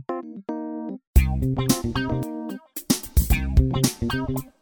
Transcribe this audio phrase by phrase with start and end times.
[0.00, 0.06] 说
[4.28, 4.59] 到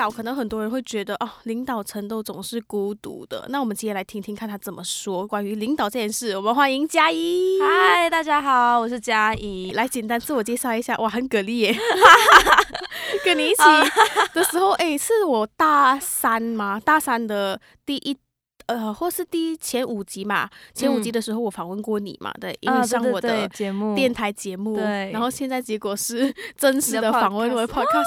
[0.00, 3.44] 导，可能很多人会觉得哦，领导层都总是孤独的。
[3.50, 6.34] 那我们今天来听听看他怎么说关于领导这件事。
[6.34, 7.58] 我们欢迎嘉怡。
[7.60, 9.72] 嗨，大家好，我是嘉怡。
[9.72, 11.76] 来简单自我介绍一下，哇，很给力耶！
[13.26, 13.62] 跟你一起
[14.32, 16.80] 的时候，哎，是我大三吗？
[16.82, 18.16] 大三的第一。
[18.70, 28.04] 呃，或是第前五集嘛，前五集的时候我访问过你嘛，对，因为上我的节目电台节目，对，然后现在结果是真实的访问我的 podcast。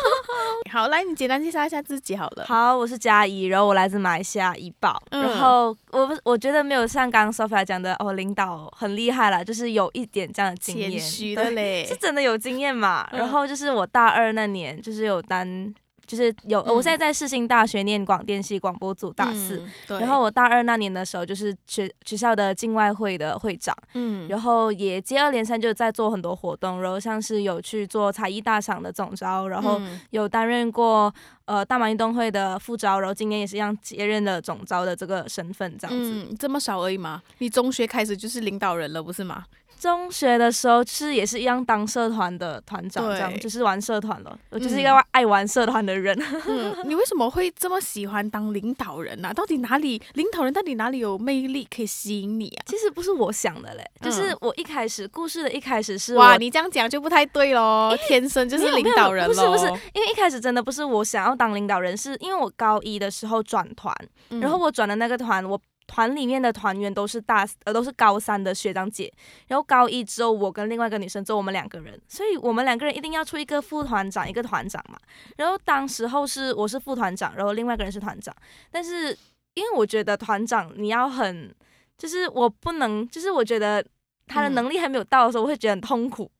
[0.70, 2.44] 好，来你简单介绍一下自己好了。
[2.46, 13.08] 好，我是嘉怡，然后我来自马来西亚怡保，然后我不我觉得没有像刚刚 Sophia 讲的哦，领导很厉害了，就是有一点这样的经验，谦虚的嘞，是真的有经验嘛。
[13.12, 15.74] 然后就是我大二那年，就是有担。
[16.08, 31.14] 就是有，我现在在世新大学念广电系广播组大四，然后我大二那年的时候就是学学校的境外会的会长，嗯，然后也接二连三就在做很多活动，然后像是有去做才艺大赏的总招，然后有担任过
[31.44, 37.22] 呃大马运动会的副招，然后今年也是一样接任了总招的这个身份，这样子，嗯，这么少而已吗？
[37.36, 39.44] 你中学开始就是领导人了，不是吗？
[39.78, 44.38] 中学的时候是也是一样当社团的团长，这样就是玩社团了。
[44.50, 46.18] 我就是一个爱玩社团的人。
[46.84, 49.32] 你为什么会这么喜欢当领导人呢？
[49.32, 52.62] 到底哪里领导人到底哪里有魅力可以吸引你啊？
[52.66, 57.96] 其实不是我想的嘞，就是我一开始故事的一开始是哇，你这样讲就不太对喽。
[58.08, 63.94] 天生就是领导人不是不是，因为一开始真的不是我想要当领导人，是因为我高一的时候转团，
[64.40, 65.60] 然后我转的那个团我。
[65.88, 69.10] 团里面的团员都是大呃都是高三的学长姐，
[69.48, 74.98] 然后高一只有我跟另外一个女生，只有我们两个人，所以我们两个人一定要出一个副团长一个团长嘛。
[75.38, 78.32] 然后当时候是我是副团长，然后另外一个人是团长，
[78.70, 79.16] 但是
[79.54, 81.52] 因为我觉得团长你要很，
[81.96, 83.82] 就是我不能，就是我觉得
[84.26, 86.30] 他的能力还没有到的时候，我会觉得很痛苦。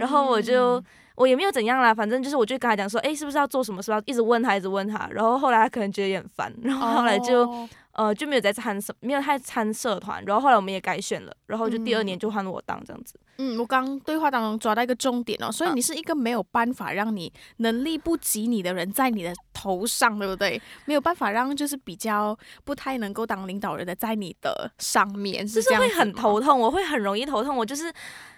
[0.00, 0.82] 然后我就
[1.14, 3.80] 我也没有怎样啦，反正就是我就跟他讲说，哎，是不是要做什么？
[3.80, 5.08] 是不是要一直问他，一直问他？
[5.12, 7.68] 然后后来他可能觉得也很烦，然后后来就。
[7.96, 13.18] 呃，就没有在参社，没有太参社团，然后后来我们也改选了，然后就第二年就换我当这样子。
[13.38, 20.60] 嗯，我刚对话当中抓到一个重点哦，所以你是一个没有办法让你能力不及你的人在你的头上，对不对？
[20.84, 25.80] 没有办法让就是比较不太能够当领导人的在你的上面，是这样。
[25.80, 27.90] 会很头痛，我会很容易头痛，我就是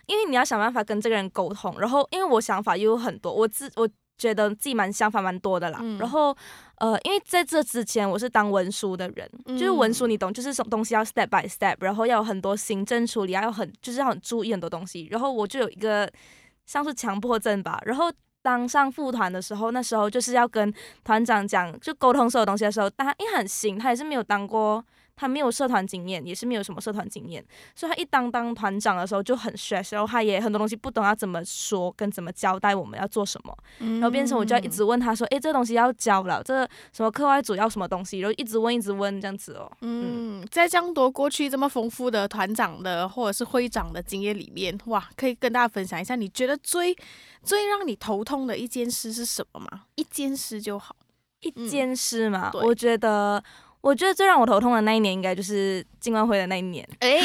[0.06, 3.88] 因为你要想办法跟这个人沟通，然后因为我想法又有很多，我自我。
[4.18, 6.36] 觉得自己蛮想法蛮多的啦，然后
[6.78, 16.10] 呃，因为在这之前我是当文书的人，就是文书你懂，就是什么东西要 step by step，然后要有很多行政处理，要很就是要很注意很多东西，然后我就有一个
[16.66, 18.12] 像是强迫症吧，然后
[18.42, 20.72] 当上副团的时候，那时候就是要跟
[21.04, 24.84] 团长讲，就沟通所有东西的时候，他因为很新，他也是没有当过。
[25.18, 36.62] 他没有社团经验，也是没有什么社团经验，所以他一当当团长的时候就很 stress，然后他也很多东西不懂要怎么说跟怎么交代我们要做什么，然后变成我就要一直问他说，哎，这东西要交了，这
[36.92, 39.68] 什么课外组要什么东西，然后一直问一直问这样子哦。
[39.80, 46.96] 嗯，在这样多过去这么丰富的团长的或者是会长的经验里面，哇，可以跟大家分享一下，你觉得最
[47.42, 49.82] 最让你头痛的一件事是什么吗？
[49.96, 50.94] 一件事就好，
[51.40, 53.42] 一件事嘛，我觉得。
[53.80, 56.86] 我觉得最让我头痛的那一年，应该就是进万会的那一年。
[57.00, 57.20] 哎，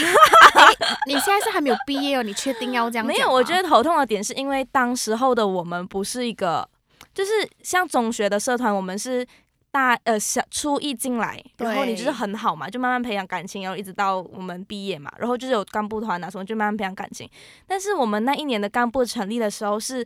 [1.08, 2.24] 你现在是还没有毕业哦？
[2.24, 3.06] 你确定要这样？
[3.06, 6.68] 没有，我觉得头痛的点是因为当时候的我们不是一个，
[7.14, 7.32] 就是
[7.64, 9.26] 像中学的社团，我们是
[9.72, 17.28] 大呃小初一进来，然后你就是很好嘛，就慢慢培养感情，然后一直到我们毕业嘛，然后就是有干部团啊什么，就慢慢培养感情。
[17.68, 20.06] 但是我们那一年的干部成立的时候是。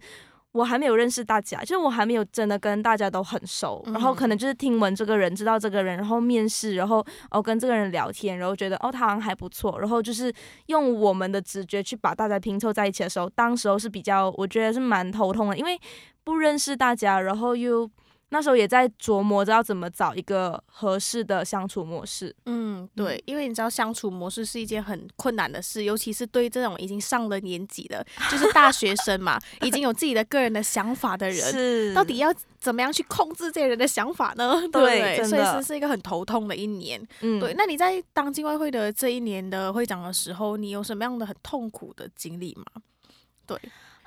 [0.58, 10.34] 我还没有认识大家，就是我还没有真的跟大家都很熟，然后可能就是听闻这个人，知道这个人，然后面试，然后哦跟这个人聊天，然后觉得哦他好像还不错，然后就是
[10.66, 15.80] 用我们的直觉去把大家拼凑在一起的时候，当时候是比较我觉得是蛮头痛的，因为
[16.24, 17.90] 不认识大家，然后又。
[18.30, 22.36] 那时候也在琢磨着要怎么找一个合适的相处模式。
[22.46, 34.56] 嗯，对，因为你知道相处模式是一件很困难的事，尤其是对这种已经上了年纪的，就是大学生嘛， 已经有自己的个人的想法的人，是到底要怎么样去控制这些人的想法呢？
[34.74, 37.02] 对，所以是是一个很头痛的一年。
[37.22, 37.54] 嗯，对。
[37.58, 42.82] 那你在当竞外会的这一年的会长的时候，你有什么样的很痛苦的经历吗？
[43.46, 43.58] 对。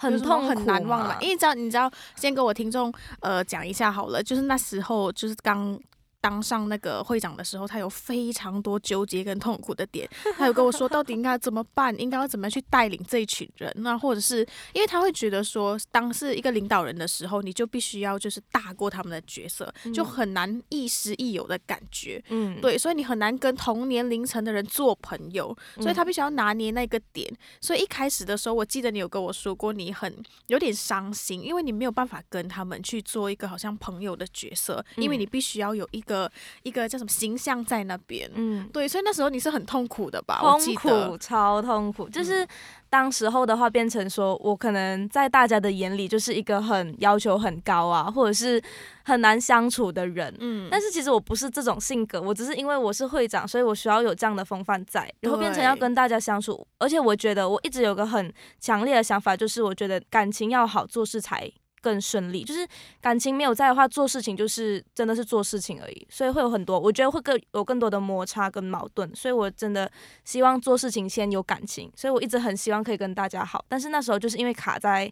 [0.01, 5.79] 很痛很难忘嘛，因为知道你知道，先跟我听众呃讲一下好了，就是那时候就是刚
[6.21, 10.09] 当上那个会长的时候，他有非常多纠结跟痛苦的点。
[10.37, 13.73] 他有跟我说，到底应该怎么办，应该要怎么去带领这一群人？
[13.77, 22.23] 那或者是因为他会觉得说，当是一个领导人的时候，你就必须要就是大过他们的角色，就很难亦师亦友的感觉。
[22.29, 27.31] 嗯，对，所以你很难跟同年龄层的人做朋友，所以他必须要拿捏那个点。
[27.61, 36.31] 所以一开始的时候，我记得你有跟我说过，你很有点伤心，因为你没有办法跟他们去做一个好像朋友的角色，因为你必须要有一个
[36.65, 38.29] 一个叫什么形象在那边。
[38.35, 40.41] 嗯，对，所以那时候你是很痛苦的吧？
[40.41, 42.09] 痛苦，超痛苦。
[42.09, 42.47] 就是
[42.89, 48.61] 当时候的话，变成说我可能在大家的眼里就是一个很要求很高啊，或者是
[49.05, 50.35] 很难相处的人。
[50.41, 56.67] 嗯，但是其实我不是这种性格，我只是因为我是会长，所以我需要有这样的风范在，然后变成要跟大家相处。
[56.79, 61.51] 而且我觉得我一直有个很强烈的想法，就是我觉得感情要好，做事才。
[61.81, 62.67] 更顺利，就是
[63.01, 69.91] 感情没有在的话，做事情就是真的是做事情而已，所以会有很多，我觉得会更有更多的摩擦跟矛盾，所以我真的
[70.25, 75.11] 希望做事情先有感情，所以我一直很希望可以跟大家好，但是那时候就是因为卡在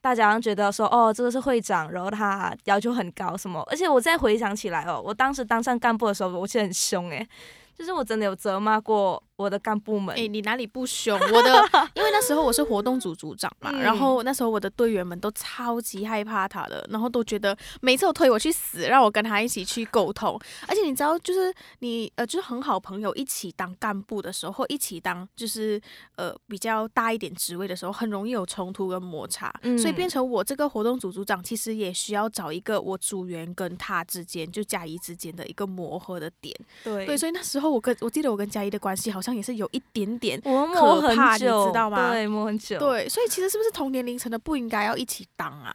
[0.00, 7.26] 大家觉得说哦，这个是会长，然后他要求很高什么，而且我再回想起来哦，我当时当上干部的时候，我其实很凶诶，
[7.74, 9.22] 就是我真的有责骂过。
[9.42, 11.18] 我的干部们，哎，你哪里不凶？
[11.18, 11.50] 我的，
[11.94, 20.38] 因为那时候我是活动组组长嘛，然后那时候我的队员们都超级害怕他的，然后都觉得每次我推我去死，让我跟他一起去沟通。
[20.68, 25.80] 而且你知道，就是你呃，就是很好朋友一起当干部的时候，或一起当就是
[26.14, 29.52] 呃比较大一点职位的时候，很容易有冲突跟摩擦。
[29.76, 36.54] 所以变成我这个活动组组长，其实也需要找一个我组员跟他之间，就嘉怡之间的一个磨合的点。
[36.84, 39.31] 对对，所以那时候我跟我记得我跟嘉怡的关系好像。
[39.34, 42.10] 也是有一点点可怕，你知道吗？
[42.10, 42.78] 对，摸很久。
[42.78, 45.74] 对，所以其实是不是同年龄层的不应该要一起当啊？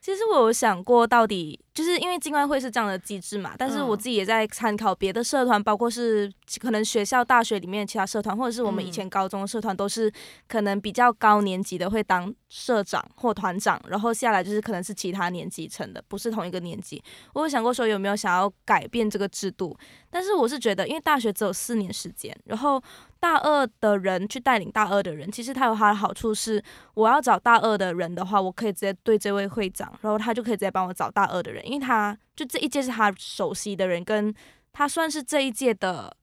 [0.00, 1.58] 其实我有想过，到底。
[1.74, 10.10] 就是因为境外会是这样的机制嘛，但是我自己也在参考别的社团，包括是可能学校、大学里面其他社团，或者是我们以前高中的社团，都是
[10.46, 17.02] 可能比较高年级的会当社长或团长，然后下来就是可能是其他年级层的，不是同一个年级。
[17.32, 19.76] 我有想过说有没有想要改变这个制度，
[20.10, 22.80] 但是我是觉得，因为大学只有四年时间，然后
[23.18, 26.62] 大二的人去带领大二的人，其实他有他的好处是，
[26.94, 31.63] 我要找大二的人的话，我可以直接对这位会长，然后他就可以直接帮我找大二的人。
[31.64, 34.34] 因为他就这一届是他熟悉的人，跟
[34.72, 36.16] 他算是这一届的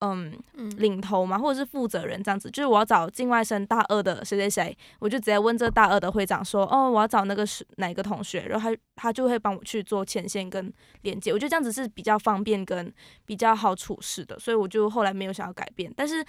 [0.00, 0.32] 嗯
[0.76, 2.50] 领头嘛，或者是负责人这样子。
[2.50, 10.72] 就是我要找境外生大二的谁谁谁，我就直接问这大二的会长说，哦，我要找那个是哪个同学，然后他他就会帮我去做前线跟
[11.02, 11.32] 连接。
[11.32, 12.92] 我觉得这样子是比较方便跟
[13.24, 16.24] 比较好处事的，所以我就后来没有想要改变，但是。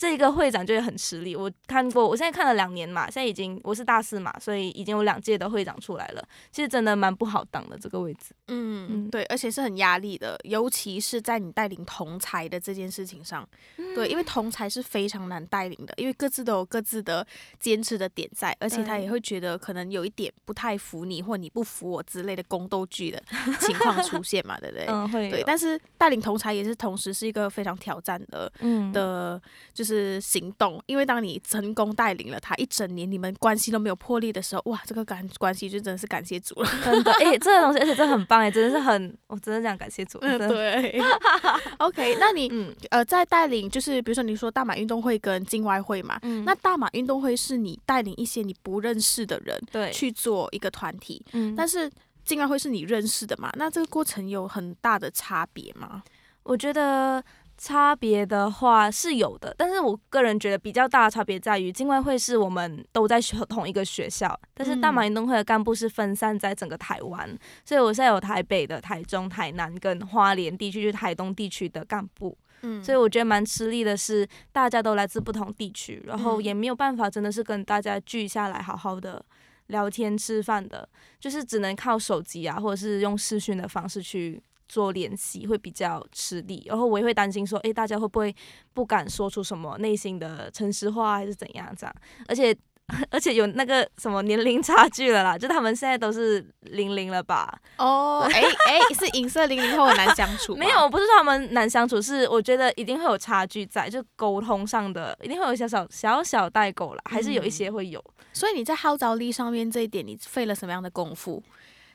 [0.00, 6.26] 这个会长就会很吃力，我看过，我现在看了两年嘛，现在已经我是大四嘛，所以已经有两届的会长出来了。
[6.50, 13.46] 其实真的蛮不好当的这个位置，嗯，对，而且是很压力的，尤其是在你带领同才的这件事情上，
[13.94, 17.26] 对，因为同才是非常难带领的，因为各自都有各自的
[17.58, 23.22] 坚持的点在，而且他也会觉得可能有一点不太服你或你不服我之类的宫斗剧的
[23.60, 24.86] 情况出现嘛，对不对？
[24.88, 25.28] 嗯，会。
[25.28, 29.38] 对，但是带领同才也是同时是一个非常挑战的，嗯的，
[29.74, 29.89] 就是。
[29.90, 41.00] 是行动，因为当你成功带领了他一整年，你们关系都没有破裂的时候，哇，这个感关系就真的是感谢主了，真的，哎，这个东西而且这很棒，哎，真的是很，我真的讲感谢主，对。
[41.78, 51.90] OK，那你呃在带领，就是比如说你说大马运动会跟境外会嘛，那大马运动会是你带领一些你不认识的人，对，去做一个团体，嗯，但是
[52.24, 56.02] 境外会是你认识的嘛，那这个过程有很大的差别吗？
[56.44, 57.22] 我觉得。
[57.62, 79.22] 差别的话是有的，但是我个人觉得比较大的差别在于，境外会是我们都在学同一个学校，但是大马运动会的干部是分散在整个台湾，所以我现在有台北的、台中、台南跟花莲地区，就台东地区的干部，嗯，所以我觉得蛮吃力的是，大家都来自不同地区，然后也没有办法真的是跟大家聚下来好好的
[79.66, 80.88] 聊天吃饭的，
[81.18, 84.42] 就是只能靠手机啊，或者是用视讯的方式去。
[84.70, 88.32] 做联系会比较吃力，然后我也会担心说，诶，大家会不会
[88.72, 91.94] 不敢说出什么内心的诚实话，还是怎样这样？
[92.28, 92.56] 而且
[93.10, 97.52] 而且有那个什么年龄差距了啦，就他们现在都是零零了吧？
[97.78, 100.54] 哦，哎哎，是银色零零后很难相处？
[100.58, 108.00] 没有，不是说他们难相处，是我觉得一定会有差距在，就沟通上的一定会有小小小小代沟啦，还是有一些会有。
[108.32, 111.42] 所以你在号召力上面这一点，你费了什么样的功夫？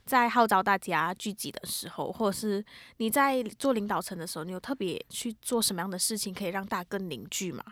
[0.05, 2.63] 在号召大家聚集的时候，或者是
[2.97, 7.63] 你在做领导层的时候，你有特别去做什么样的事情，可以让大家更凝聚吗？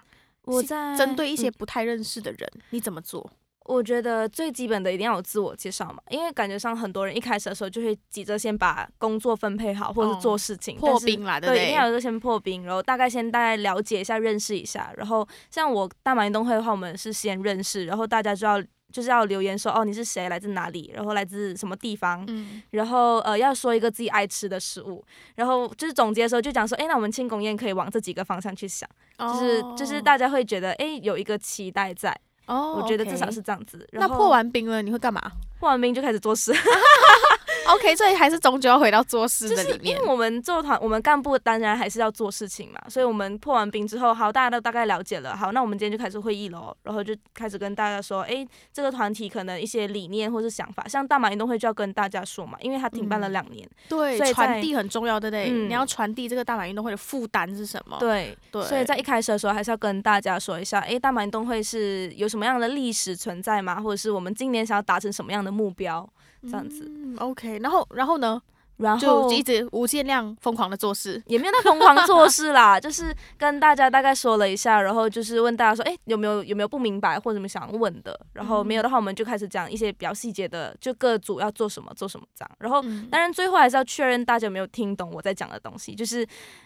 [0.44, 3.32] 我在针对一些不太认识的人，你怎么做？
[3.66, 18.62] 我觉得最基本的一定要有自我介绍嘛，因为感觉上很多人一开始的时候就会急着先把工作分配好，或者是做事情破冰啦，对，一定要有个先破冰，然后大概先大概了解一下、认识一下，然后像我大马运动会的话，我们是先认识，然后大家就要
[18.94, 25.04] 就是要留言说哦你是谁，来自哪里，然后来自什么地方，嗯，然后呃要说一个自己爱吃的食物，
[25.36, 32.16] 然后就是总结的时候就讲说，哎，那我们庆功宴可以往这几个方向去想，就是就是大家会觉得哎有一个期待在。
[32.46, 33.88] 哦，我觉得至少是这样子。
[33.94, 35.22] 那破完冰了，你会干嘛？
[35.62, 36.52] 破完冰就开始做事。
[37.68, 39.96] OK，这里还是终究要回到做事的里面。
[39.96, 42.80] 因为我们做团，我们干部当然还是要做事情嘛。
[42.90, 45.36] 所以我们破完冰之后，好，大家都大概了解了。
[45.36, 53.68] 好，那我们今天就开始会议喽，然后就开始跟大家说，哎，这个团体可能一些理念或是想法，像大马运动会就要跟大家说嘛，因为它停办了两年。
[53.88, 55.50] 对，传递很重要，对不对？
[55.50, 57.98] 你要传递这个大马运动会的负担是什么？
[58.00, 58.62] 对对。
[58.64, 63.80] 所以在一开始的时候，还是要跟大家说一下，哎，大马运动会是有什么样的历史存在吗？
[63.82, 66.08] 或者是我们今年想要达成什么样的目标？
[66.44, 68.42] 这样子，OK，然后，然后呢？
[68.84, 78.20] 然后就一直无限量疯狂的做事，也没有那疯狂做事啦，就是跟大家大概说了一下，然后就是问大家说，哎，有没有有没有不明白或者什么想问的？
[78.34, 82.52] 然后没有的话，我们就开始讲一些比较细节的，就各组要做什么做什么这样。
[82.60, 85.96] 然后当然最后还是要确认大家有没有听懂我在讲的东西。
[85.96, 86.26] 就是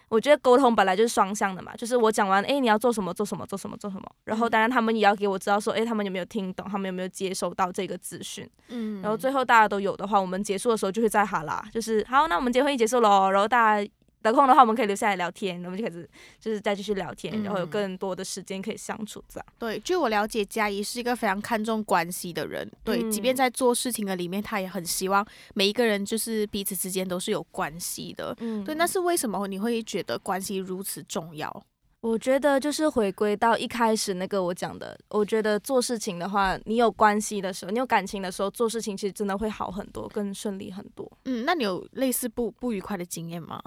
[0.09, 4.03] 我觉得沟通本来就是双向的嘛，就是我讲完，哎，你要做什么做什么做什么做什么。
[4.23, 8.49] 然后当然他们也要给我知道说，哎，他们有没有听懂，他们有没有接收到这个资讯。
[8.69, 9.01] 嗯。
[9.01, 12.77] 然后最后大家都有的话，我们结束的时候就会再哈啦，就是好，那我们结婚。
[12.77, 16.07] 结束喽，然后大家得空的话，我们可以留下来聊天，我们就开始
[16.39, 19.45] 就是再继续聊天，然后有更多的时间可以相处这样。
[19.57, 22.69] 对，据我了解，佳怡是一个非常看重关系的人。
[22.83, 28.35] 对，即便在做事情的里面，他也很希望每一个人就是彼此之间都是有关系的。
[28.39, 31.63] 嗯，对，那是为什么你会觉得关系如此重要？
[32.01, 41.11] 我觉得就是回归到一开始那个我讲的，我觉得做事情的话，你有关系的时候，你有感情的时候，做事情其实真的会好很多，更顺利很多。
[41.25, 43.61] 嗯，那你有类似不不愉快的经验吗？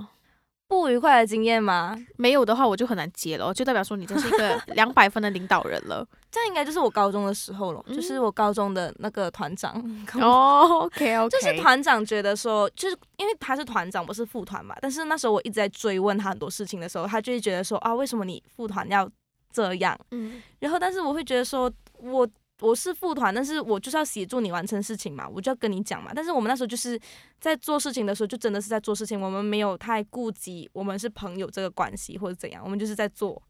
[0.71, 1.99] 不愉快的经验吗？
[2.17, 6.07] 没有的话，我就很难接了，就代表说你真是一个 两百分的领导人了。
[6.31, 9.75] 这样应该就是我高中的时候了，就是我高中的那个团长。
[10.15, 14.77] 哦，OK OK，就是团长觉得说，就是因为他是团长，我是副团嘛。
[14.81, 19.11] 但是那时候我一直在追问他很多事情的时候，他就会觉得说啊，为什么你副团要
[19.53, 19.99] 这样？
[20.13, 22.25] 嗯，然后但是我会觉得说，我。
[22.61, 26.13] 我是副团，但是我就是要协助你完成事情嘛，我就要跟你讲嘛。
[26.15, 26.99] 但是我们那时候就是
[27.41, 33.43] 在做事情的时候，就真的是在做事情，我们没有太顾及我们是朋友这个关系或者怎样，我们就是在做，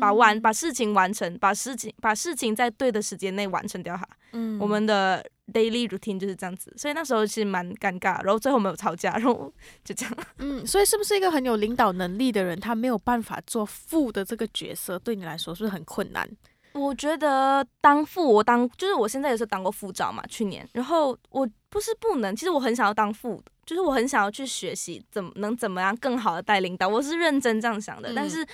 [0.00, 4.06] 把完把事情完成，把事情把事情在对的时间内完成掉哈。
[4.32, 9.52] 嗯，我们的 daily routine 就是这样子，所以那时候其实蛮尴尬，然后最后没有吵架，然后
[9.84, 10.16] 就这样。
[10.38, 16.28] 嗯，所以是不是一个很有领导能力的人，他没有办法做副的这个角色，对你来说是不是很困难？
[16.72, 20.68] 我觉得当副，我当就是我现在也是当过副招嘛，去年。
[20.72, 28.12] 然后我不是不能，其实我很想要当副的，就是我很想要去学习怎么能怎么样更好的带领导，我是认真这样想的。
[28.14, 28.46] 但是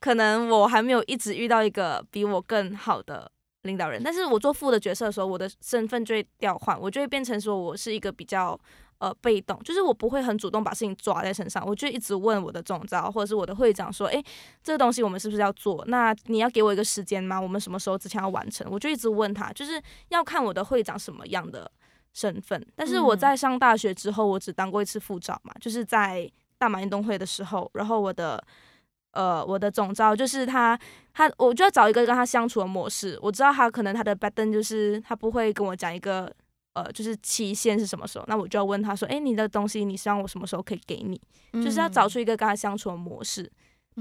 [0.00, 3.30] 可能我还没有一直遇到一个比我更好的
[3.62, 4.02] 领导人。
[4.02, 8.58] 但是我做副的角色的时候，我的身份就会调换，我就会变成说我是一个比较。
[9.00, 14.20] 呃，被动就是我不会很主动把事情抓在身上，我就一直问我的总招或者是我的会长说，诶，
[14.60, 15.84] 这个东西我们是不是要做？
[15.86, 17.40] 那你要给我一个时间吗？
[17.40, 18.66] 我们什么时候之前要完成？
[18.68, 21.70] 我就一直问他，就是要看我的会长什么样的
[22.12, 22.60] 身份。
[22.74, 26.28] 但是我在上大学之后，我只当过一次副招嘛，就是在
[26.58, 28.42] 大马运动会的时候，然后我的
[29.12, 30.76] 呃我的总招就是他
[31.14, 33.16] 他，我就要找一个跟他相处的模式。
[33.22, 36.34] 我知道他可能他的 button 就是他不会跟我讲一个。
[36.78, 38.24] 呃，就是期限是什么时候？
[38.28, 41.20] 那我就要问他说：“哎，你的东西，你希望我什么时候可以给你？”
[41.52, 43.50] 就是要找出一个跟他相处的模式，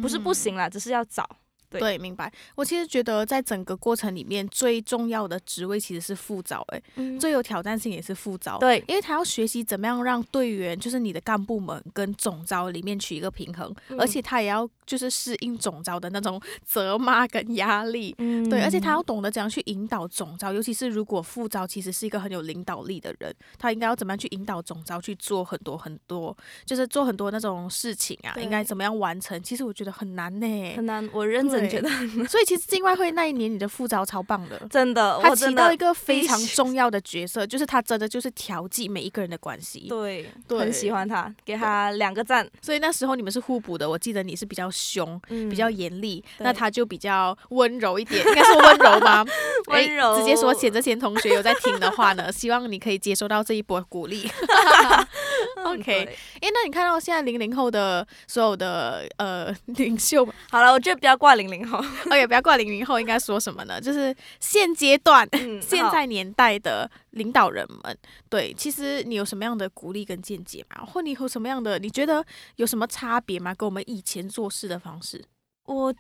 [0.02, 1.28] 不是不行啦，只是要找。
[1.70, 2.32] 对，明白。
[2.56, 6.82] 我其实觉得，在整个过程里面，最重要的职位其实是副招，哎，
[7.20, 8.58] 最有挑战性也是副招。
[8.58, 18.16] 对，因为他要学习怎么样让队员，就是你的干部们跟总招里面取一个平衡，而且他也要就是适应总招的那种责骂跟压力。
[18.18, 29.40] 嗯，对，而且他要懂得怎样去引导总招，尤其是如果副招其实是一个很有领导力的人，他应该要怎么样去引导总招去做很多很多，就是做很多那种事情啊，应该怎么样完成？
[29.44, 31.08] 其实我觉得很难呢，很难。
[31.14, 31.68] 我认真。
[31.68, 31.90] 觉得，
[32.30, 39.88] 所以其实境外会那一年你的副招超棒的， 真的，他起到一个非常重要的角色，就是他真的就是调剂每一个人的关系。
[39.90, 42.50] 对，很喜欢他，给他两个赞。
[42.62, 45.20] 所以那时候你们是互补的，我记得你是比较凶，
[45.50, 49.26] 比较严厉，那他就比较温柔一点，应该说温柔吗？
[49.68, 50.18] 温柔。
[50.18, 54.30] 直接说，显着贤同学有在听的话呢，希望你可以接收到这一波鼓励。
[55.64, 56.06] OK，
[56.42, 63.80] 哎，那你看到现在零零后的所有的呃 领袖， 好了，我觉得不要挂零零后， OK，不要挂零零后，应该说什么呢？
[63.80, 65.28] 就是现阶段、
[65.62, 67.98] 现在年代的领导人们，
[68.30, 70.86] 对，其实你有什么样的鼓励跟见解吗？
[70.86, 73.54] 或你有什么样的，你觉得有什么差别吗？
[73.54, 75.24] 跟我们以前做事的方式？
[75.66, 75.94] 我。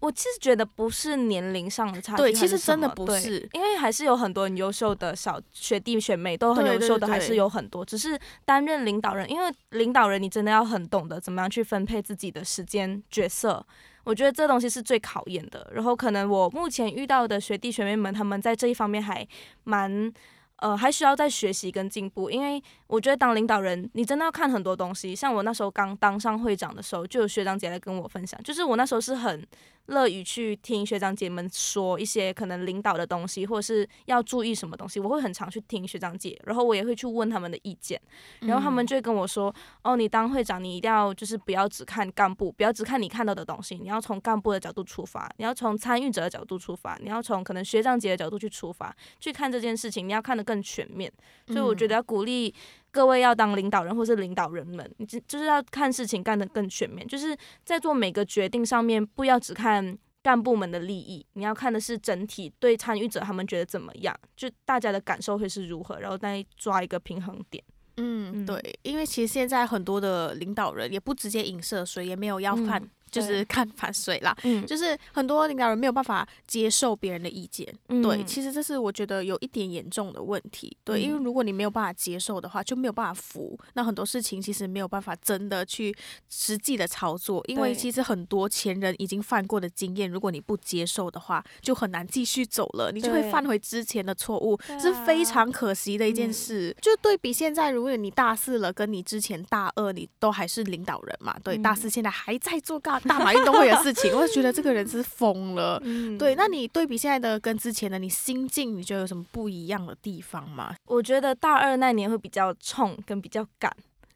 [0.00, 13.64] 我其实觉得不是年龄上的差距，对，其实真的不是，因为还是有很多很优秀的小学弟学妹都很优秀的，还是有很多，只是担任领导人，因为领导人你真的要很懂得怎么样去分配自己的时间角色，
[14.04, 15.70] 我觉得这东西是最考验的。
[15.74, 19.26] 然后可能我目前遇到的学弟学妹们，他们在这一方面还
[19.64, 20.12] 蛮。
[20.58, 22.62] 呃，还需要再学习跟进步，因为
[22.94, 25.14] 我觉得当领导人，你真的要看很多东西。
[25.14, 29.46] 像我那时候刚当上会长的时候，就有学长姐来跟我分享，就是我那时候是很
[29.86, 38.00] 乐于去听学长姐们说一些可能领导的东西，或者是要注意什么东西，我会很常去听学长姐，然后我也会去问他们的意见，
[38.40, 50.54] 然后他们就会跟我说，哦，你当会长，你一定要就是不要只看干部，不要只看你看到的东西，你要从干部的角度出发，你要从参与者的角度出发，你要从可能学长姐的角度去出发去看这件事情，你要看得更。
[50.54, 51.12] 更全面，
[51.48, 52.54] 所以我觉得要鼓励
[52.94, 67.64] 各位要当领导人或是领导人们，你就就是要看事情干得更全面，就是在做每个决定上面，不要只看干部们的利益，你要看的是整体对参与者他们觉得怎么样，就大家的感受会是如何，然后再抓一个平衡点。
[67.96, 72.80] 嗯，对，因为其实现在很多的领导人也不直接影射谁，也没有要犯。
[73.14, 77.66] 就是看反水啦，嗯，就是很多领导人没有办法接受别人的意见，
[78.02, 85.94] 对，其实这是我觉得有一点严重的问题，对，因为如果你没有办法接受的话，就没有办法服，那很多事情其实没有办法真的去
[86.28, 96.74] 实际的操作，因为其实很多前人已经犯过的经验，如果你不接受的话，就很难继续走了，你就会犯回之前的错误，是非常可惜的一件事。
[96.80, 103.00] 就对比现在，如果你大四了，跟你之前大二，你都还是领导人嘛，对，大四现在还在做干。
[103.08, 105.80] 大马运动会的事情， 我就觉得这个人是疯了。
[106.18, 110.74] 对，那你对比现在的跟之前的，你心境你觉得有什么不一样的地方吗？
[110.86, 113.74] 我觉得大二那年会比较冲，跟比较赶。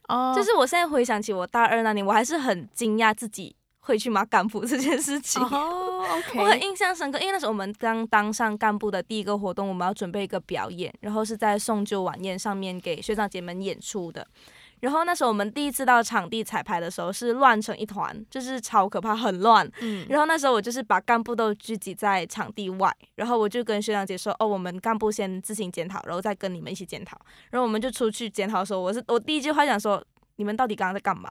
[0.08, 5.42] 哦，就是我现在回想起我大二那年，我还是很惊讶自己会去马干部这件事情。
[5.42, 14.26] 哦， OK，我很印象深刻，因为那时候我们刚当上干部的第一个活动，我们要准备一个表演，然后是在送旧晚宴上面给学长姐们演出的。
[14.80, 19.68] 然后那时候我们第一次到场地彩排的时候是乱成一团，就是超可怕，很乱。
[19.80, 20.06] 嗯。
[20.08, 27.18] 然后那时候我就是把干部都聚集在场地外，然后我就跟学长姐说：“哦，我们干部先自行检讨，然后再跟你们一起检讨。”
[27.50, 30.02] 然后我们就出去检讨的时候，我是我第一句话想说
[30.36, 31.30] ：“你们到底刚刚在干嘛？”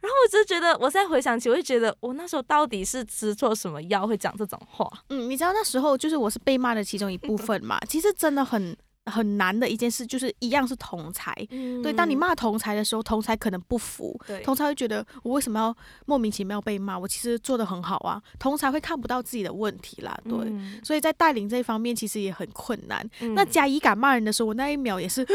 [0.00, 4.86] 然后我就觉得，我现在回想起，我就觉得我那时候到底是吃错什么药会讲这种话？
[5.08, 7.80] 嗯，你知道那时候就是我是被骂的其中一部分嘛？
[7.88, 8.76] 其实真的很。
[9.06, 11.34] 很难的一件事，就是一样是同才，
[11.82, 11.92] 对。
[11.92, 16.98] 当你骂同才的时候，同才可能不服，同才会觉得我为什么要莫名其妙被骂？
[16.98, 20.50] 我其实做的很好啊，同才会看不到自己的问题啦，对。
[20.82, 23.06] 所以在带领这一方面，其实也很困难。
[23.34, 25.26] 那嘉怡敢骂人的时候，我那一秒也是，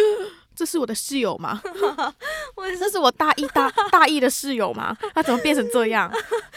[0.55, 1.61] 这是我的室友吗？
[2.79, 4.97] 这是我大一大大一的室友吗？
[5.13, 6.11] 他怎么变成这样？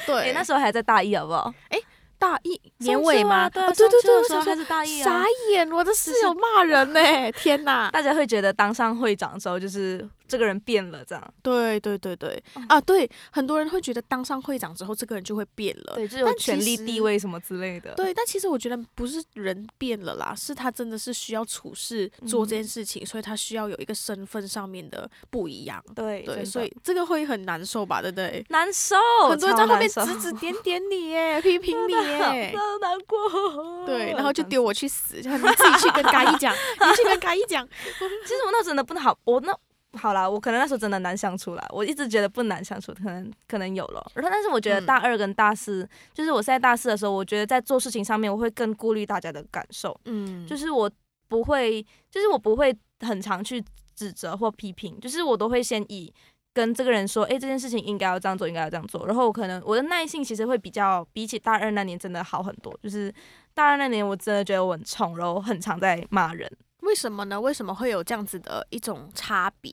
[0.07, 1.53] 对， 那时候还在大一，好不好？
[1.69, 1.79] 哎。
[2.23, 3.51] 大一年尾吗？
[3.51, 5.05] 对对对，时候还是大一啊！
[5.05, 7.01] 傻眼，我的室友骂人呢！
[7.33, 10.09] 天哪，大家会觉得当上会长之后就是。
[10.33, 17.93] 这个人变了，这样对对对对啊，对，很多人会觉得当上会长之后，这个人就会变了，对，就有权力地位什么之类的。
[17.95, 25.85] 对，但其实我觉得不是人变了啦，是他真的是需要处事做这件事情，所以他需要有一个身份上面的不一样。
[25.95, 28.01] 对对，所以这个会很难受吧？
[28.01, 28.43] 对不对？
[28.49, 28.97] 难受，
[29.29, 33.85] 很多人在后面指指点点你，耶， 批评你，耶，好难过。
[33.85, 37.69] 对， 然后就丢我去死，你自己去跟嘎一讲， 你去跟嘎一讲。
[37.69, 39.53] 其实我那真的不好，我那。
[39.99, 41.67] 好啦，我可能那时候真的难相处啦。
[41.71, 44.11] 我一直觉得不难相处，可能可能有了。
[44.15, 49.99] 然后，但是我觉得大二跟大四，就是我在大四的时候，我觉得在做事情上面，我会更顾虑大家的感受。
[50.07, 50.91] 嗯，就是我
[51.29, 53.63] 不会，就是我不会很常去
[53.95, 56.13] 指责或批评，就是我都会先以
[56.55, 59.07] 跟这个人说，哎，这件事情应该要这样做，应该要这样做。
[59.07, 62.75] 然后我可能我的耐性其实会比较比起大二那年真的好很多。
[62.83, 63.13] 就是
[63.53, 66.51] 大二那年我真的觉得我很冲，然后很常在骂人。
[66.83, 67.41] 为什么呢？
[67.41, 69.73] 为什么会有这样子的一种差别？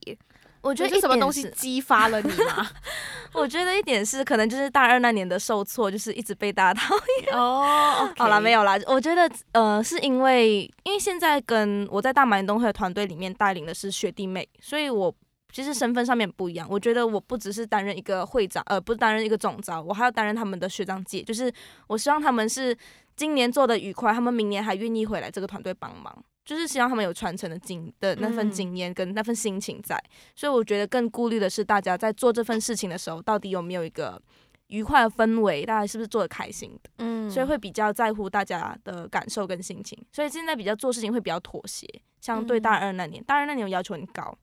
[0.61, 2.69] 我觉得是什么东西激发了你吗？
[3.31, 7.33] 我觉得一点是可能就是大二那年的受挫，就是一直被大家讨厌。
[7.33, 8.77] 哦， 好了，没有啦。
[8.85, 15.15] 我觉得呃，是因为因为现在跟我在大马运动会的团队里面带领的是学弟妹，所以我
[15.53, 16.67] 其实身份上面不一样。
[16.69, 21.23] 我觉得我不只是担任一个会长，呃，不是担任一个总招，我还要担任他们的学长姐。
[21.23, 21.49] 就是
[21.87, 22.77] 我希望他们是。
[23.19, 30.01] 今年做的愉快，他们明年还愿意回来这个团队帮忙，就是希望他们有传承的经的那份经验跟那份心情在。
[30.37, 34.21] 所以我觉得更顾虑的是大家在做这份事情的时候，到底有没有一个
[34.67, 36.89] 愉快的氛围，大家是不是做的开心的？
[36.99, 40.01] 嗯，所以会比较在乎大家的感受跟心情。
[40.13, 41.85] 所以现在比较做事情会比较妥协，
[42.21, 44.33] 相对大二那年，大二那年要求很高。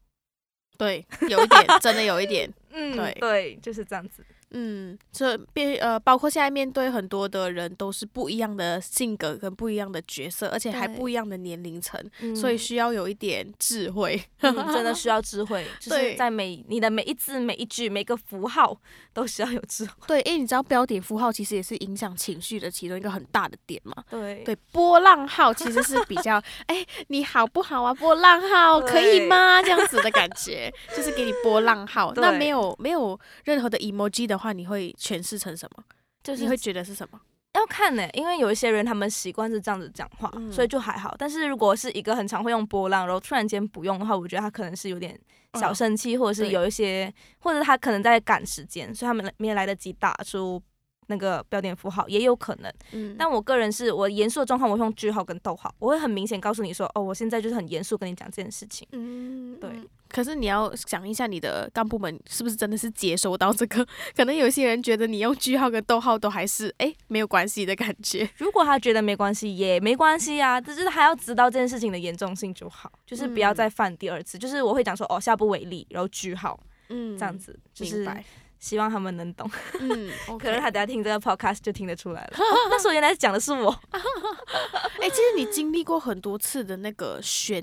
[0.77, 2.53] 对，有一点，真的有一点。
[2.73, 4.23] 嗯，对对，就是这样子。
[4.53, 12.01] 嗯，这变呃，包括现在面对很多的人，都是不一样的性格跟不一样的角色，而且还不一样的年龄层，
[12.35, 18.79] 所以需要有一点智慧，真的需要智慧， 就是在每你的每一字每一句每个符号
[19.13, 19.93] 都需要有智慧。
[20.07, 23.97] 对，因为你知道标点符号其实也是影响情绪的其中一个很大的点嘛。
[24.09, 27.93] 对对，波浪号其实是比较， 哎，你好不好啊？
[27.93, 29.61] 波浪号可以吗？
[29.61, 34.36] 这样子的感觉，就是给你波浪号，那没有没有任何的 emoji 的。
[34.37, 35.85] 的话，你会诠释成什么？
[36.23, 37.21] 就是你会觉得是什么？
[37.55, 41.15] 要看呢，因为有一些人他们习惯是这样子讲话，所以就还好。
[41.19, 45.19] 但是如果是一个很常会用波浪，然后突然间不用的话，我觉得他可能是有点
[45.55, 50.63] 小生气，或者是有一些，或者他可能在赶时间，所以他们没来得及打出。
[51.09, 59.71] 那个标点符号也有可能，嗯，但我个人是我严肃的状况，我用句号跟逗号，我会很明显告诉你说，哦，我现在就是很严肃跟你讲这件事情，嗯，对。
[60.09, 63.85] 可是你要想一下，你的干部们是不是真的是接收到这个？
[64.17, 68.29] 可能有些人觉得你用句号跟逗号都还是哎没有关系的感觉。
[68.37, 74.39] 如果他觉得没关系，也没关系啊，只是他要知道这件事情的严重性就好，就是不要再犯第二次。
[74.39, 78.25] 就是我会讲说，哦，下不为例，然后句号，嗯，这样子，明白。
[78.67, 79.49] 希望他们能懂，
[79.79, 82.31] 嗯， 可能他等下听这个 podcast 就听得出来了。
[82.69, 83.71] 那时候原来讲的是我，
[85.01, 87.63] 哎，其实你经历过很多次的那个选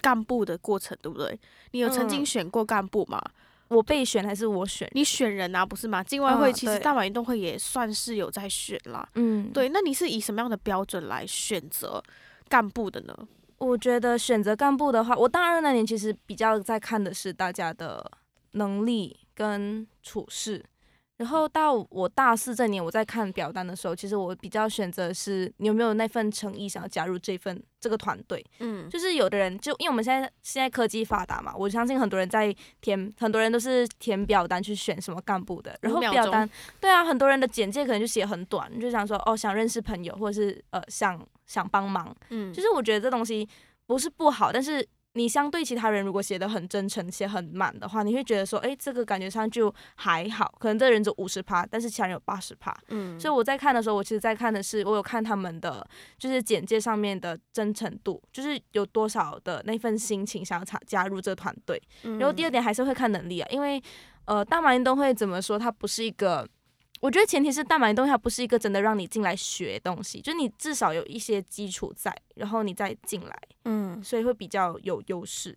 [0.00, 1.36] 干部的过程，对不对？
[1.72, 3.20] 你有曾经选过干部吗？
[3.66, 4.88] 我被选还是我选？
[4.92, 6.04] 你选人啊，不是吗？
[6.04, 9.08] 境外会其实大马运动会也算是有在选啦。
[9.16, 9.68] 嗯，对。
[9.70, 12.00] 那你是以什么样的标准来选择
[12.48, 13.18] 干部的呢？
[13.58, 18.08] 我觉得选择干部的话，我大二那年其实比较在看的是大家的
[18.52, 19.16] 能力。
[19.34, 20.64] 跟处事，
[21.16, 28.44] 然后到我大四这年，我在看表单的时候，其实我比较选择是你有没有那份诚意想要加入这份这个团队。
[28.58, 35.76] 嗯，就是有的人就因为我们现在现在科技发达嘛，我相信很多人在填，很多人都是填表单去选什么干部的。
[35.82, 36.48] 然后表单，
[36.80, 42.14] 对啊，很多人的简介可能就写很短，就想说哦想认识朋友，或者是呃想想帮忙。
[42.30, 43.48] 嗯，就是我觉得这东西
[43.86, 44.86] 不是不好，但是。
[45.16, 52.76] 你相对其他人，如果写的很真诚、写很满的话，你会觉得说，哎，这个感觉上就还好，可能这人就五十趴，但是其他人有八十趴。
[52.88, 55.86] 嗯，所以我在看的时候，我其实在看的是，我有看他们的
[56.18, 61.80] 就是简介上面的真诚度，就是有多少的那份心情想要加加入这个团队。
[62.02, 63.80] 然后第二点还是会看能力啊，因为
[64.24, 66.46] 呃，大马运动会怎么说，它不是一个。
[67.04, 75.54] 我觉得前提是大马运动会不是一个真的让你进来学东西，就你至少有一些基础在，然后你再进来，嗯，所以会比较有优势。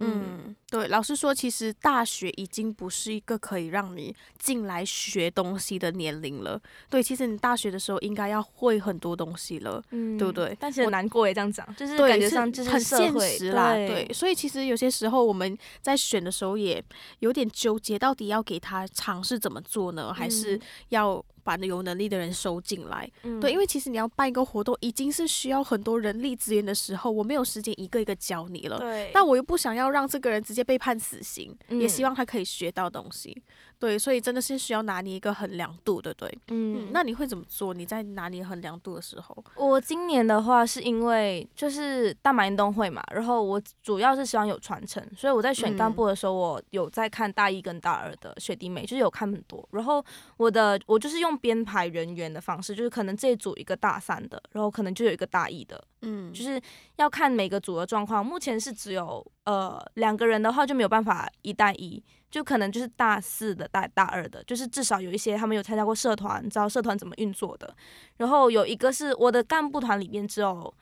[0.00, 6.60] 嗯，对，老师说，其实大学已经不是一个可以让你进来学东西的年龄了。
[6.88, 10.56] 对，其实你大学的时候应该要会很多东西了，嗯，对不对？
[10.58, 13.74] 但是很难过也这样讲，就是感觉上就是很现实啦。
[13.74, 16.82] 对，所以其实有些时候我们在选的时候也
[17.18, 20.58] 有点纠结，到底要给他尝试怎么做呢，还是
[20.88, 21.24] 要？
[21.44, 33.42] 把有能力的人收进来，对，因为其实你要办一个活动，已经是需要很多人力资源的时候，我没有时间一个一个教你了，对，但我又不想要让这个人直接被判死刑，也希望他可以学到东西。
[33.78, 36.38] 对，所以真的是需要拿捏一个衡量度，对不对？
[36.48, 37.72] 嗯，那你会怎么做？
[37.72, 49.66] 你在拿捏衡量度的时候，我今年的话是因为就是大马运动会嘛，然后我主要是希望有传承，所以我在选干部的时候，我有在看大一跟大二的学弟妹，就是有看很多。
[49.72, 50.04] 然后
[50.36, 56.60] 我的我就是用编排人员的方式，就是可能这一组一个大三的，然后可能就有一个大一的，嗯，就是
[56.96, 58.24] 要看每个组的状况。
[58.24, 62.02] 目前是只有呃两个人的话就没有办法一带一。
[62.30, 67.74] 就可能就是大四的、大大二的，就是至少有一些他们有参加过社团，知道社团怎么运作的。
[68.18, 70.72] 然后有一个是我的干部团里面只有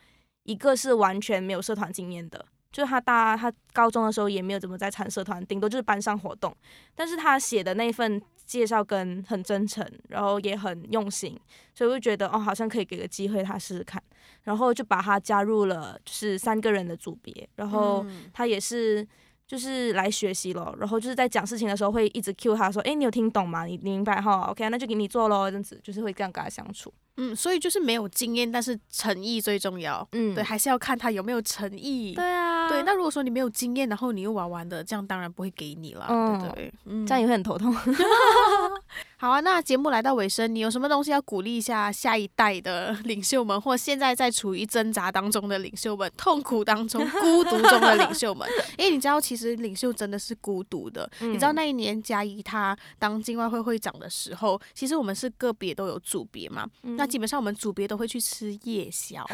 [0.43, 6.55] 一个是完全没有社团经验的，就是他大他高中的时候也没有怎么在参社团，顶多就是班上活动。
[6.93, 11.39] 但是他写的那份介绍跟很真诚，然后也很用心，
[11.75, 14.01] 所以我就觉得哦，好像可以给个机会他试试看。
[14.43, 17.47] 然后就把他加入了，就是三个人的组别。
[17.55, 19.07] 然后他也是。
[19.49, 23.65] 就是来学习咯，然后就是在讲事情的时候会一直 cue 他说，哎，你有听懂吗？
[23.65, 26.93] 你你明白哈？OK，那就给你做咯，这样子就是会这样跟他相处。
[27.19, 30.07] 嗯，所以就是没有经验，但是诚意最重要。
[30.13, 32.13] 嗯，对，还是要看他有没有诚意。
[32.15, 32.81] 对啊，对。
[32.83, 36.73] 那如果说你没有经验，然后你又玩玩的，这样当然不会给你了，对不对？
[36.85, 37.75] 嗯，这样也会很头痛。
[39.17, 48.47] 好啊，那节目来到尾声，你有什么东西要鼓励一下下一代的 领袖们，或现在在处于挣扎当中的领袖们、痛苦当中、 孤独中的领袖们？
[48.77, 51.09] 因为你知道，其实领袖真的是孤独的。
[51.19, 59.25] 你知道那一年嘉怡他当境外会会长的时候，其实我们是个别都有组别嘛，那基本上我们组别都会去吃夜宵。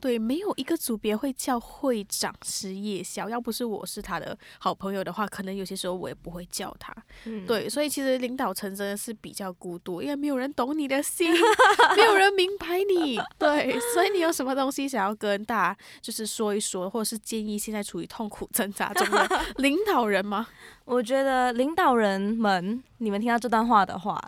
[0.00, 3.28] 对，没有一个组别会叫会长吃夜宵。
[3.28, 6.94] 要不是我是他的好朋友的话，可能有些时候我也不会叫他。
[7.46, 11.30] 对，所以其实领导层真的是比较孤独，因为没有人懂你的心，
[11.96, 13.18] 没有人明白你。
[13.38, 20.46] 对，所以你有什么东西想要跟大家就是说一说，或者是建议现在处于痛苦挣扎中的 领导人吗？
[20.84, 24.22] 我觉得领导人们，你们听到这段话的话，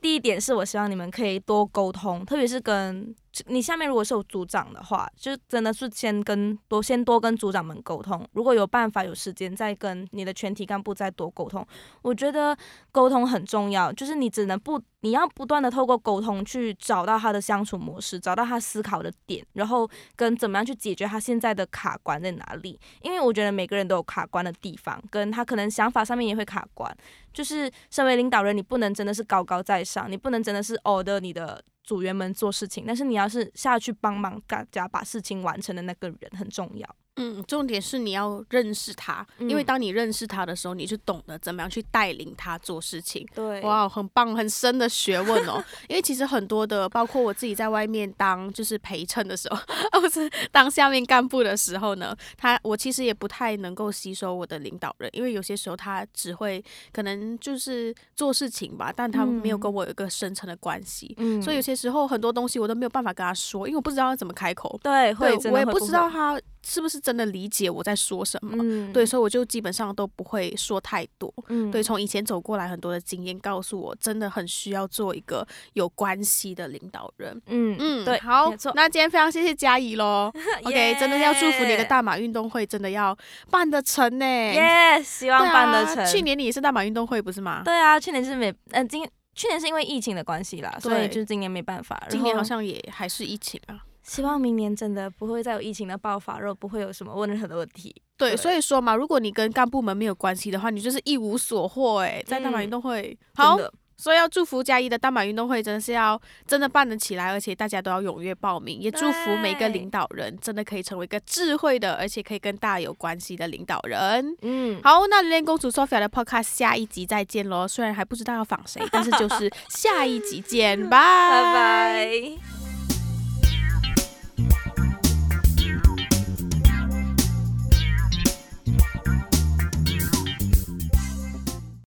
[0.00, 3.14] 第一点是我希望你们可以多沟通，特别是跟。
[3.46, 8.26] 你下面如果是有组长的话，就真的是先跟多先多跟组长们沟通。
[8.32, 11.66] 如果有办法有时间，再跟你的全体干部再多沟通。
[12.02, 12.56] 我觉得
[12.92, 22.78] 沟通很重要，就是你只能不，你要不断的透过沟通去找到他的相处模式，找到他思考的点，然后跟怎么样去解决他现在的卡关在哪里。
[23.02, 26.96] 因为我觉得每个人都有卡关的地方，跟他可能想法上面也会卡关。
[27.32, 31.62] 就是身为领导人，你不能真的是高高在上，你不能真的是 order 你的。
[31.86, 36.96] 组员们做事情，但是你要是下去帮忙大家把事情完成的那个人很重要。
[37.16, 43.26] 嗯，重点是你要认识他，因为当你认识他的时候，你就懂得怎么样去带领他做事情。
[43.34, 45.62] 对，哇，很棒，很深的学问哦。
[45.88, 49.58] 因为其实很多的，包括我自己在外面当就是陪衬的时候，
[50.00, 61.14] 或是当下面干部的时候呢，他我其实也不太能够吸收我的领导人，因为有些时候他只会可能就是做事情吧，但他没有跟我有一个深层的关系。
[61.18, 64.78] 嗯，所以有些时候很多东西我都没有办法跟他说，因为我不知道要怎么开口。
[64.82, 66.38] 对，会，我也不知道他。
[66.68, 68.92] 是不是真的理解我在说什么？
[68.92, 71.32] 对，所以我就基本上都不会说太多。
[71.70, 77.40] 对，从以前走过来很多的经验告诉我，真的很需要做一个有关系的领导人。
[77.46, 80.32] 嗯嗯，对，好，那今天非常谢谢嘉怡喽。
[80.64, 83.16] OK，真的要祝福你的大马运动会真的要
[83.48, 84.26] 办得成呢。
[84.26, 86.04] 耶，希望办得成。
[86.04, 87.62] 去年你也是大马运动会不是吗？
[87.64, 92.02] 对啊，去年是没，嗯，今去年是因为疫情的关系啦，所以就是今年没办法。
[92.10, 93.78] 今年好像也还是疫情啊。
[94.06, 97.94] 希望明年真的不会再有疫情的爆发，然后不会有什么问任何的问题。
[98.16, 102.22] 对，所以说嘛，如果你跟干部们没有关系的话，你就是一无所获哎。
[102.24, 103.58] 在大马运动会，好，
[103.98, 108.80] 所以要祝福嘉一的大马运动会，真的是要真的办得起来，而且大家都要踊跃报名。
[108.80, 114.36] 也祝福每个领导人真的可以成为一个智慧的，而且可以跟大家有关系的领导人。
[114.40, 117.66] 嗯，好，那莲公主 Sophia 的 Podcast 下一集再见喽。
[117.68, 122.65] 虽然还不知道要访谁，但是就是 下一集见，拜拜拜。